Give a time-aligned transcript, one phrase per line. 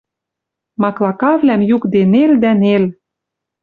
[0.81, 2.83] Маклакавлӓм юкде нел дӓ нел...